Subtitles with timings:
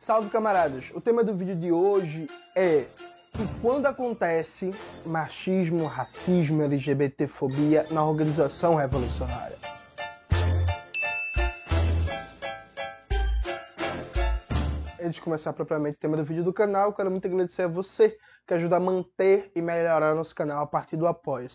[0.00, 0.92] Salve camaradas!
[0.94, 2.86] O tema do vídeo de hoje é
[3.34, 4.72] e quando acontece
[5.04, 9.58] machismo, racismo, LGBTfobia na organização revolucionária.
[15.00, 18.16] Antes de começar propriamente o tema do vídeo do canal, quero muito agradecer a você
[18.46, 21.48] que ajuda a manter e melhorar nosso canal a partir do apoio.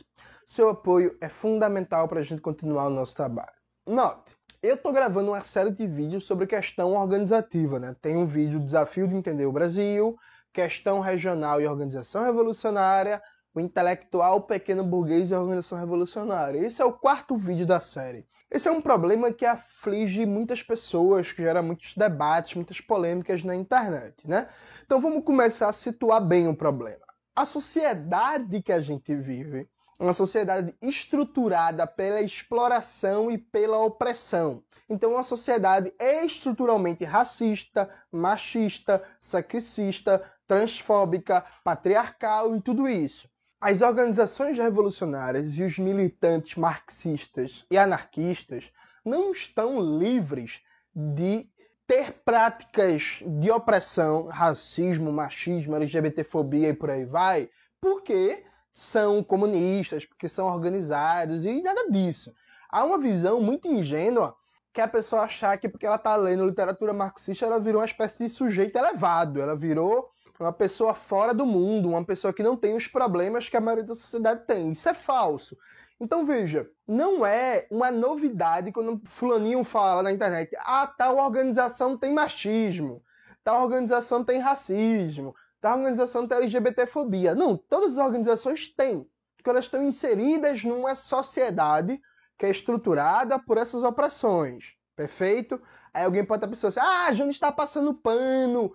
[0.46, 3.54] Seu apoio é fundamental para a gente continuar o nosso trabalho.
[3.88, 7.94] Note, eu estou gravando uma série de vídeos sobre questão organizativa, né?
[8.02, 10.18] Tem um vídeo Desafio de Entender o Brasil,
[10.54, 13.22] Questão Regional e Organização Revolucionária,
[13.54, 16.60] o intelectual pequeno burguês e organização revolucionária.
[16.60, 18.26] Esse é o quarto vídeo da série.
[18.50, 23.54] Esse é um problema que aflige muitas pessoas, que gera muitos debates, muitas polêmicas na
[23.54, 24.48] internet, né?
[24.86, 27.04] Então vamos começar a situar bem o problema.
[27.36, 29.68] A sociedade que a gente vive
[30.00, 34.64] uma sociedade estruturada pela exploração e pela opressão.
[34.90, 43.30] Então, uma sociedade estruturalmente racista, machista, sexista, transfóbica, patriarcal e tudo isso.
[43.62, 48.72] As organizações revolucionárias e os militantes marxistas e anarquistas
[49.06, 50.62] não estão livres
[50.94, 51.48] de
[51.88, 58.44] ter práticas de opressão, racismo, machismo, LGBTfobia e por aí vai, porque
[58.74, 62.34] são comunistas, porque são organizados e nada disso.
[62.68, 64.36] Há uma visão muito ingênua
[64.74, 68.24] que a pessoa achar que porque ela está lendo literatura marxista, ela virou uma espécie
[68.26, 72.76] de sujeito elevado, ela virou uma pessoa fora do mundo, uma pessoa que não tem
[72.76, 74.72] os problemas que a maioria da sociedade tem.
[74.72, 75.56] Isso é falso.
[76.00, 82.12] Então veja, não é uma novidade quando fulaninho fala na internet, ah, tal organização tem
[82.12, 83.04] machismo,
[83.44, 87.34] tal organização tem racismo, da organização tem LGBTfobia.
[87.34, 92.02] Não, todas as organizações têm, porque elas estão inseridas numa sociedade
[92.38, 94.74] que é estruturada por essas opressões.
[94.94, 95.62] Perfeito?
[95.94, 98.74] Aí alguém pode estar pensando assim, ah, a Júnior está passando pano.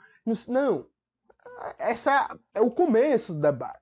[0.48, 0.86] Não.
[1.78, 3.78] Essa é o começo do debate.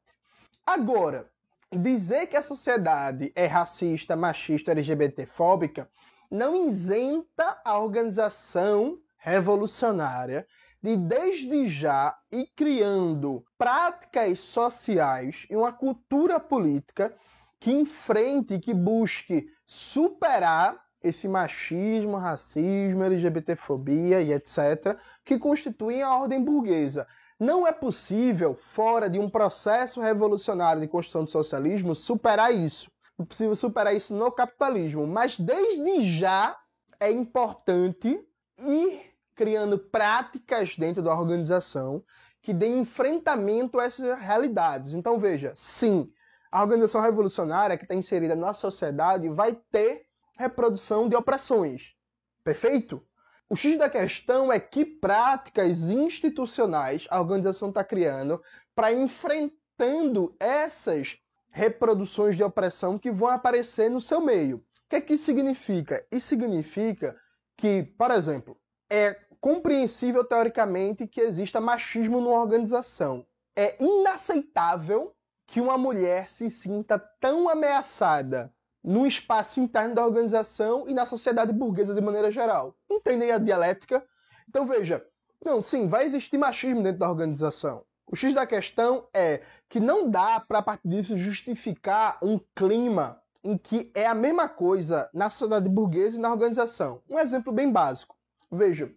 [0.66, 1.30] Agora,
[1.70, 5.88] dizer que a sociedade é racista, machista, LGBTfóbica
[6.28, 10.44] não isenta a organização revolucionária
[10.86, 17.12] de desde já ir criando práticas sociais e uma cultura política
[17.58, 26.44] que enfrente, que busque superar esse machismo, racismo, LGBTfobia e etc., que constituem a ordem
[26.44, 27.04] burguesa.
[27.40, 32.92] Não é possível, fora de um processo revolucionário de construção do socialismo, superar isso.
[33.18, 36.56] Não é possível superar isso no capitalismo, mas desde já
[37.00, 38.24] é importante
[38.60, 39.05] ir
[39.36, 42.02] criando práticas dentro da organização
[42.40, 44.94] que deem enfrentamento a essas realidades.
[44.94, 46.10] Então, veja, sim,
[46.50, 50.06] a organização revolucionária que está inserida na sociedade vai ter
[50.38, 51.94] reprodução de opressões.
[52.42, 53.04] Perfeito?
[53.48, 58.42] O X da questão é que práticas institucionais a organização está criando
[58.74, 61.18] para enfrentando essas
[61.52, 64.58] reproduções de opressão que vão aparecer no seu meio.
[64.58, 66.06] O que, é que isso significa?
[66.10, 67.16] Isso significa
[67.56, 68.56] que, por exemplo,
[68.90, 73.24] é compreensível teoricamente que exista machismo numa organização.
[73.54, 75.14] É inaceitável
[75.46, 78.52] que uma mulher se sinta tão ameaçada
[78.82, 82.74] no espaço interno da organização e na sociedade burguesa de maneira geral.
[82.90, 84.04] Entendem a dialética?
[84.48, 85.06] Então veja,
[85.44, 87.84] não, sim, vai existir machismo dentro da organização.
[88.04, 93.56] O X da questão é que não dá para partir disso justificar um clima em
[93.56, 97.00] que é a mesma coisa na sociedade burguesa e na organização.
[97.08, 98.16] Um exemplo bem básico.
[98.50, 98.92] Veja,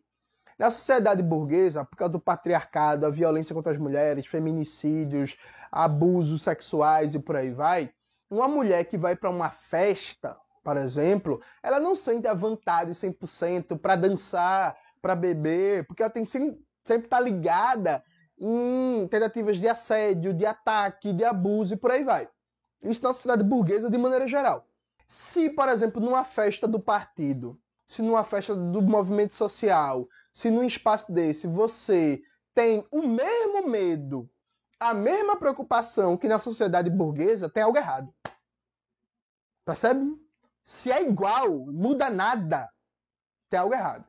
[0.60, 5.38] na sociedade burguesa, por causa do patriarcado, a violência contra as mulheres, feminicídios,
[5.72, 7.92] abusos sexuais e por aí vai,
[8.30, 13.80] uma mulher que vai para uma festa, por exemplo, ela não sente a vontade 100%
[13.80, 18.04] para dançar, para beber, porque ela tem sempre estar tá ligada
[18.38, 22.30] em tentativas de assédio, de ataque, de abuso e por aí vai.
[22.84, 24.68] Isso na sociedade burguesa de maneira geral.
[25.06, 30.08] Se, por exemplo, numa festa do partido, se numa festa do movimento social,
[30.40, 32.24] se num espaço desse você
[32.56, 34.30] tem o mesmo medo,
[34.80, 38.10] a mesma preocupação que na sociedade burguesa, tem algo errado.
[39.66, 40.16] Percebe?
[40.64, 42.70] Se é igual, muda nada,
[43.50, 44.06] tem algo errado.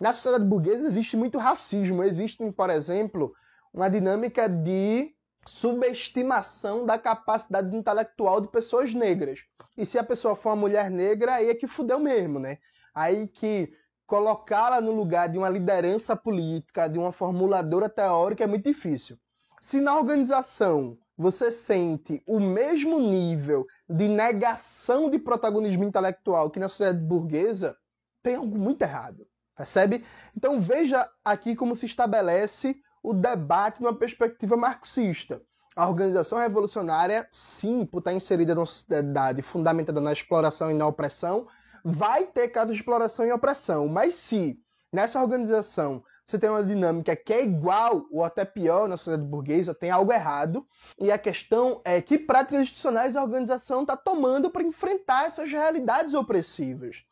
[0.00, 2.02] Na sociedade burguesa existe muito racismo.
[2.02, 3.32] Existe, por exemplo,
[3.72, 5.14] uma dinâmica de
[5.46, 9.44] subestimação da capacidade intelectual de pessoas negras.
[9.76, 12.58] E se a pessoa for uma mulher negra, aí é que fudeu mesmo, né?
[12.92, 13.72] Aí que
[14.06, 19.18] colocá-la no lugar de uma liderança política, de uma formuladora teórica é muito difícil.
[19.60, 26.68] Se na organização você sente o mesmo nível de negação de protagonismo intelectual que na
[26.68, 27.76] sociedade burguesa,
[28.22, 29.26] tem algo muito errado.
[29.56, 30.04] Percebe?
[30.36, 35.40] Então veja aqui como se estabelece o debate numa perspectiva marxista.
[35.76, 41.46] A organização revolucionária, sim, por estar inserida numa sociedade fundamentada na exploração e na opressão,
[41.84, 43.86] vai ter casos de exploração e opressão.
[43.86, 44.58] Mas se
[44.90, 49.74] nessa organização você tem uma dinâmica que é igual ou até pior na sociedade burguesa,
[49.74, 50.66] tem algo errado.
[50.98, 56.14] E a questão é que práticas institucionais a organização está tomando para enfrentar essas realidades
[56.14, 57.04] opressivas.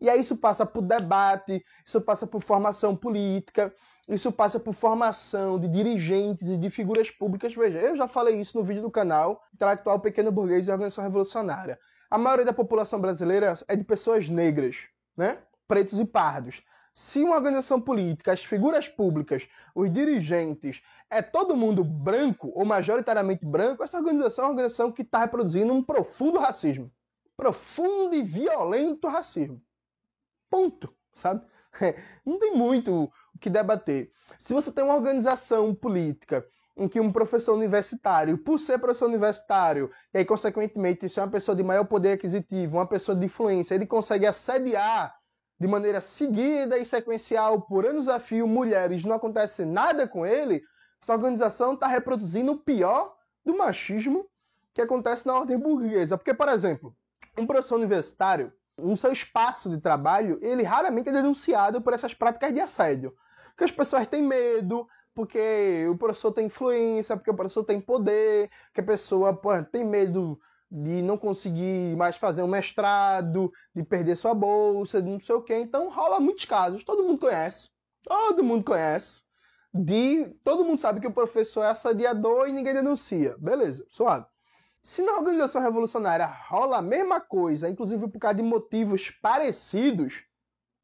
[0.00, 3.72] E aí isso passa por debate, isso passa por formação política,
[4.08, 7.54] isso passa por formação de dirigentes e de figuras públicas.
[7.54, 11.78] Veja, eu já falei isso no vídeo do canal Intelectual Pequeno Burguês e Organização Revolucionária.
[12.16, 15.42] A maioria da população brasileira é de pessoas negras, né?
[15.68, 16.62] pretos e pardos.
[16.94, 20.80] Se uma organização política, as figuras públicas, os dirigentes,
[21.10, 25.74] é todo mundo branco ou majoritariamente branco, essa organização é uma organização que está reproduzindo
[25.74, 26.90] um profundo racismo.
[27.36, 29.60] Profundo e violento racismo.
[30.48, 31.44] Ponto, sabe?
[32.24, 34.10] Não tem muito o que debater.
[34.38, 39.90] Se você tem uma organização política em que um professor universitário, por ser professor universitário,
[40.12, 43.74] e aí, consequentemente, ser é uma pessoa de maior poder aquisitivo, uma pessoa de influência,
[43.74, 45.14] ele consegue assediar
[45.58, 50.62] de maneira seguida e sequencial por anos a fio mulheres, não acontece nada com ele,
[51.02, 54.26] essa organização está reproduzindo o pior do machismo
[54.74, 56.18] que acontece na ordem burguesa.
[56.18, 56.94] Porque, por exemplo,
[57.38, 62.52] um professor universitário, no seu espaço de trabalho, ele raramente é denunciado por essas práticas
[62.52, 63.14] de assédio.
[63.50, 64.86] Porque as pessoas têm medo,
[65.16, 69.82] porque o professor tem influência, porque o professor tem poder, que a pessoa pô, tem
[69.82, 70.38] medo
[70.70, 75.40] de não conseguir mais fazer um mestrado, de perder sua bolsa, de não sei o
[75.40, 75.56] quê.
[75.56, 77.70] Então rola muitos casos, todo mundo conhece.
[78.04, 79.22] Todo mundo conhece.
[79.72, 83.36] De todo mundo sabe que o professor é assediador e ninguém denuncia.
[83.38, 84.26] Beleza, suave.
[84.82, 90.26] Se na organização revolucionária rola a mesma coisa, inclusive por causa de motivos parecidos,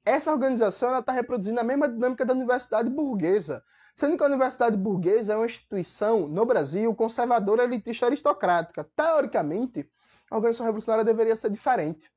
[0.05, 3.63] essa organização está reproduzindo a mesma dinâmica da universidade burguesa.
[3.95, 8.89] Sendo que a universidade burguesa é uma instituição, no Brasil, conservadora, elitista aristocrática.
[8.97, 9.89] Teoricamente,
[10.31, 12.11] a organização revolucionária deveria ser diferente.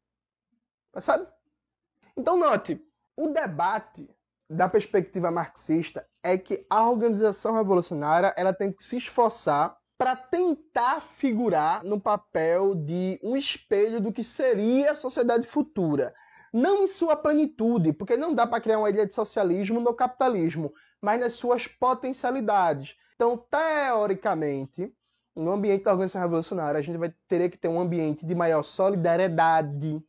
[0.98, 1.28] Sabe?
[2.16, 2.82] Então, note,
[3.16, 4.10] o debate
[4.50, 11.02] da perspectiva marxista é que a organização revolucionária ela tem que se esforçar para tentar
[11.02, 16.14] figurar no papel de um espelho do que seria a sociedade futura.
[16.57, 20.74] Não em sua plenitude, porque não dá para criar uma ilha de socialismo no capitalismo,
[21.02, 22.96] mas nas suas potencialidades.
[23.13, 24.90] Então, teoricamente,
[25.36, 28.63] no ambiente da organização revolucionária, a gente vai ter que ter um ambiente de maior
[28.63, 30.02] solidariedade,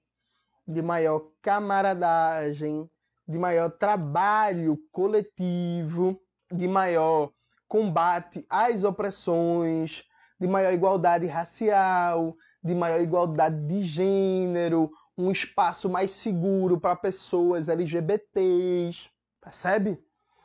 [0.64, 2.88] de maior camaradagem,
[3.26, 6.16] de maior trabalho coletivo,
[6.52, 7.32] de maior
[7.66, 10.04] combate às opressões,
[10.38, 17.68] de maior igualdade racial, de maior igualdade de gênero, um espaço mais seguro para pessoas
[17.68, 19.08] LGBTs,
[19.40, 20.02] percebe?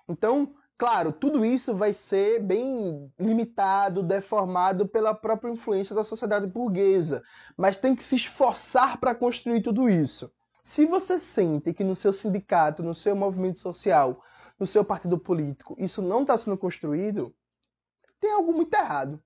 [0.07, 7.21] Então, claro, tudo isso vai ser bem limitado, deformado pela própria influência da sociedade burguesa,
[7.57, 10.31] mas tem que se esforçar para construir tudo isso.
[10.63, 14.24] Se você sente que no seu sindicato, no seu movimento social,
[14.59, 17.33] no seu partido político, isso não está sendo construído,
[18.19, 19.21] tem algo muito errado.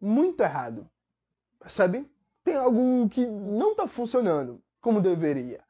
[0.00, 0.88] Muito errado.
[1.58, 2.08] Percebe?
[2.44, 5.60] Tem algo que não está funcionando como deveria.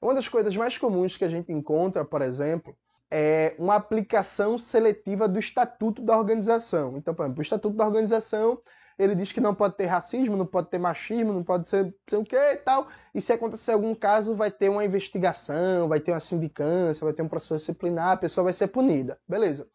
[0.00, 2.74] Uma das coisas mais comuns que a gente encontra, por exemplo,
[3.10, 6.96] é uma aplicação seletiva do estatuto da organização.
[6.96, 8.58] Então, por exemplo, o estatuto da organização
[9.02, 12.18] ele diz que não pode ter racismo, não pode ter machismo, não pode ser sei
[12.18, 12.86] o que e tal.
[13.14, 17.22] E se acontecer algum caso, vai ter uma investigação, vai ter uma sindicância, vai ter
[17.22, 19.18] um processo disciplinar, a pessoa vai ser punida.
[19.26, 19.66] Beleza.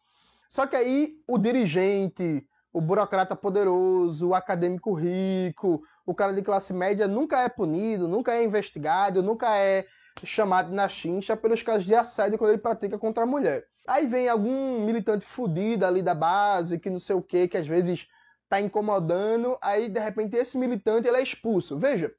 [0.48, 6.74] Só que aí o dirigente, o burocrata poderoso, o acadêmico rico, o cara de classe
[6.74, 9.86] média nunca é punido, nunca é investigado, nunca é
[10.22, 13.64] chamado na chincha pelos casos de assédio quando ele pratica contra a mulher.
[13.88, 17.66] Aí vem algum militante fudido ali da base, que não sei o que, que às
[17.66, 18.08] vezes
[18.46, 21.78] tá incomodando, aí de repente esse militante ele é expulso.
[21.78, 22.14] Veja,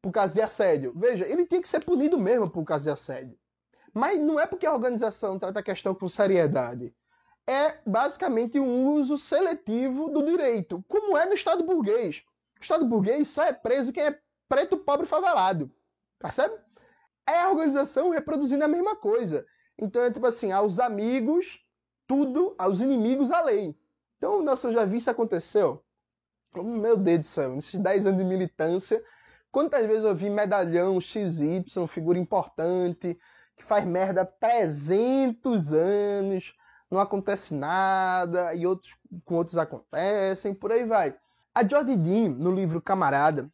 [0.00, 0.94] por causa de assédio.
[0.96, 3.36] Veja, ele tinha que ser punido mesmo por causa de assédio.
[3.92, 6.94] Mas não é porque a organização trata a questão com seriedade.
[7.48, 12.22] É basicamente um uso seletivo do direito, como é no Estado burguês.
[12.58, 15.72] O Estado burguês só é preso quem é preto, pobre e favelado.
[16.18, 16.54] Percebe?
[17.26, 19.46] É a organização reproduzindo a mesma coisa.
[19.78, 21.64] Então é tipo assim, aos amigos,
[22.06, 23.74] tudo, aos inimigos, a lei.
[24.18, 25.64] Então, nossa, eu já vi isso acontecer.
[26.54, 29.02] Meu Deus do céu, nesses 10 anos de militância,
[29.50, 33.18] quantas vezes eu vi medalhão XY, figura importante,
[33.56, 36.54] que faz merda há 300 anos,
[36.90, 41.14] não acontece nada, e outros com outros acontecem, por aí vai.
[41.54, 43.50] A Jodie Dean, no livro Camarada,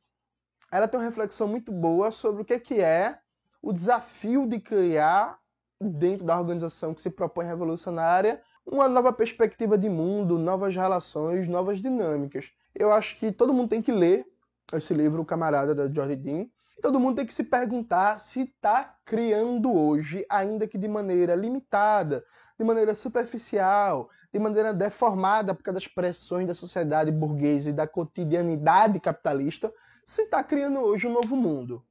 [0.70, 3.18] ela tem uma reflexão muito boa sobre o que, que é
[3.62, 5.38] o desafio de criar,
[5.80, 11.80] dentro da organização que se propõe revolucionária, uma nova perspectiva de mundo, novas relações, novas
[11.80, 12.50] dinâmicas.
[12.74, 14.26] Eu acho que todo mundo tem que ler
[14.72, 16.46] esse livro, Camarada, da Jordi Dean.
[16.80, 22.24] Todo mundo tem que se perguntar se está criando hoje, ainda que de maneira limitada,
[22.58, 27.86] de maneira superficial, de maneira deformada por causa das pressões da sociedade burguesa e da
[27.86, 29.72] cotidianidade capitalista,
[30.06, 31.84] se está criando hoje um novo mundo.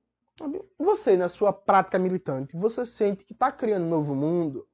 [0.79, 4.67] Você, na sua prática militante, você sente que está criando um novo mundo?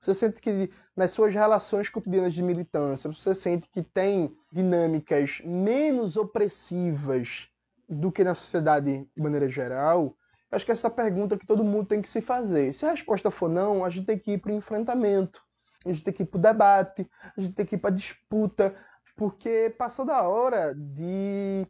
[0.00, 6.16] Você sente que nas suas relações cotidianas de militância, você sente que tem dinâmicas menos
[6.16, 7.48] opressivas
[7.88, 10.16] do que na sociedade de maneira geral?
[10.50, 12.72] Acho que essa é pergunta que todo mundo tem que se fazer.
[12.72, 15.42] Se a resposta for não, a gente tem que ir para o enfrentamento,
[15.84, 17.94] a gente tem que ir para o debate, a gente tem que ir para a
[17.94, 18.76] disputa,
[19.16, 21.66] porque passou da hora de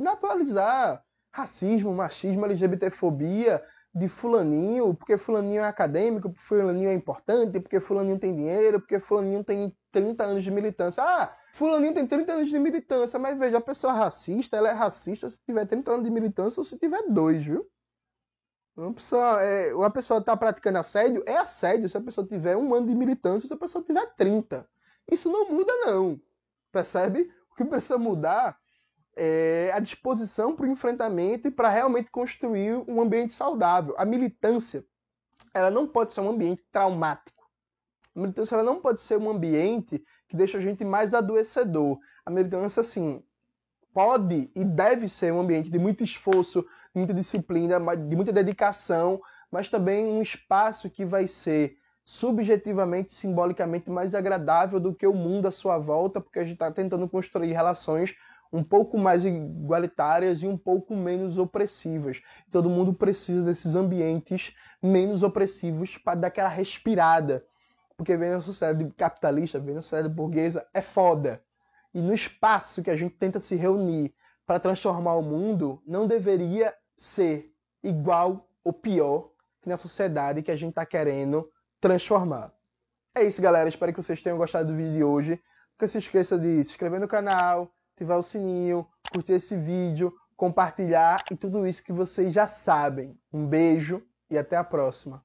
[0.00, 1.02] naturalizar
[1.32, 3.60] racismo, machismo, LGBTfobia
[3.92, 9.00] de fulaninho, porque fulaninho é acadêmico, porque fulaninho é importante, porque fulaninho tem dinheiro, porque
[9.00, 11.02] fulaninho tem 30 anos de militância.
[11.02, 15.28] Ah, fulaninho tem 30 anos de militância, mas veja, a pessoa racista, ela é racista
[15.28, 17.66] se tiver 30 anos de militância ou se tiver dois, viu?
[18.76, 22.74] Uma pessoa, é, uma pessoa está praticando assédio, é assédio se a pessoa tiver um
[22.74, 24.68] ano de militância, se a pessoa tiver 30.
[25.10, 26.20] Isso não muda, não.
[26.72, 27.30] Percebe?
[27.52, 28.58] O que precisa mudar
[29.16, 33.94] é a disposição para o enfrentamento e para realmente construir um ambiente saudável.
[33.96, 34.84] A militância,
[35.54, 37.48] ela não pode ser um ambiente traumático.
[38.14, 41.98] A militância ela não pode ser um ambiente que deixa a gente mais adoecedor.
[42.26, 43.22] A militância, assim,
[43.94, 49.22] pode e deve ser um ambiente de muito esforço, de muita disciplina, de muita dedicação,
[49.50, 55.46] mas também um espaço que vai ser subjetivamente, simbolicamente mais agradável do que o mundo
[55.46, 58.14] à sua volta, porque a gente está tentando construir relações
[58.52, 62.20] um pouco mais igualitárias e um pouco menos opressivas.
[62.50, 67.44] Todo mundo precisa desses ambientes menos opressivos para dar aquela respirada.
[67.96, 71.42] Porque vem na sociedade capitalista, vem na sociedade burguesa, é foda.
[71.94, 74.12] E no espaço que a gente tenta se reunir
[74.44, 79.30] para transformar o mundo, não deveria ser igual ou pior
[79.62, 81.48] que na sociedade que a gente está querendo
[81.80, 82.52] transformar.
[83.14, 83.68] É isso, galera.
[83.68, 85.40] Espero que vocês tenham gostado do vídeo de hoje.
[85.72, 91.22] Nunca se esqueça de se inscrever no canal, ativar o sininho, curtir esse vídeo, compartilhar
[91.30, 93.16] e tudo isso que vocês já sabem.
[93.32, 95.24] Um beijo e até a próxima.